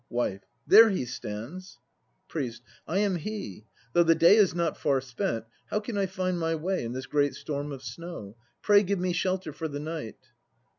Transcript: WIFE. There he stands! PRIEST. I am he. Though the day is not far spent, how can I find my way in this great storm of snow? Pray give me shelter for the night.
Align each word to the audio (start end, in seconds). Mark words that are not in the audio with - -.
WIFE. 0.09 0.41
There 0.65 0.89
he 0.89 1.05
stands! 1.05 1.77
PRIEST. 2.27 2.63
I 2.87 2.97
am 2.97 3.17
he. 3.17 3.67
Though 3.93 4.01
the 4.01 4.15
day 4.15 4.35
is 4.37 4.55
not 4.55 4.75
far 4.75 4.99
spent, 4.99 5.45
how 5.67 5.79
can 5.79 5.95
I 5.95 6.07
find 6.07 6.39
my 6.39 6.55
way 6.55 6.83
in 6.83 6.93
this 6.93 7.05
great 7.05 7.35
storm 7.35 7.71
of 7.71 7.83
snow? 7.83 8.35
Pray 8.63 8.81
give 8.81 8.97
me 8.97 9.13
shelter 9.13 9.53
for 9.53 9.67
the 9.67 9.79
night. 9.79 10.31